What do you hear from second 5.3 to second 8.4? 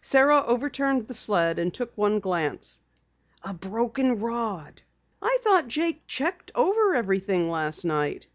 thought Jake checked over everything last night."